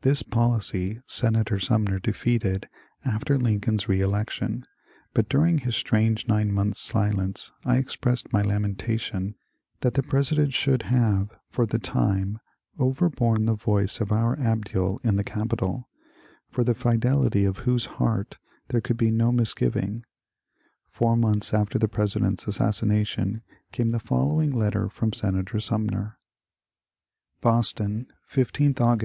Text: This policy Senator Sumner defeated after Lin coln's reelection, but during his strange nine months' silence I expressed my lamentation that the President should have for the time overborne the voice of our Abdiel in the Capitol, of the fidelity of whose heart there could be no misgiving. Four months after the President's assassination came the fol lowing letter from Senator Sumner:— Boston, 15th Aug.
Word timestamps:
This 0.00 0.24
policy 0.24 1.00
Senator 1.06 1.60
Sumner 1.60 2.00
defeated 2.00 2.68
after 3.04 3.38
Lin 3.38 3.60
coln's 3.60 3.88
reelection, 3.88 4.64
but 5.14 5.28
during 5.28 5.58
his 5.58 5.76
strange 5.76 6.26
nine 6.26 6.50
months' 6.52 6.80
silence 6.80 7.52
I 7.64 7.76
expressed 7.76 8.32
my 8.32 8.42
lamentation 8.42 9.36
that 9.82 9.94
the 9.94 10.02
President 10.02 10.52
should 10.54 10.82
have 10.90 11.30
for 11.46 11.66
the 11.66 11.78
time 11.78 12.40
overborne 12.80 13.46
the 13.46 13.54
voice 13.54 14.00
of 14.00 14.10
our 14.10 14.36
Abdiel 14.40 14.98
in 15.04 15.14
the 15.14 15.22
Capitol, 15.22 15.88
of 16.56 16.66
the 16.66 16.74
fidelity 16.74 17.44
of 17.44 17.58
whose 17.58 17.84
heart 17.84 18.38
there 18.70 18.80
could 18.80 18.96
be 18.96 19.12
no 19.12 19.30
misgiving. 19.30 20.02
Four 20.88 21.16
months 21.16 21.54
after 21.54 21.78
the 21.78 21.86
President's 21.86 22.48
assassination 22.48 23.42
came 23.70 23.92
the 23.92 24.00
fol 24.00 24.30
lowing 24.30 24.50
letter 24.50 24.88
from 24.88 25.12
Senator 25.12 25.60
Sumner:— 25.60 26.18
Boston, 27.40 28.08
15th 28.28 28.74
Aug. 28.74 28.98